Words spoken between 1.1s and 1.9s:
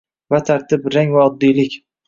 va oddiylik.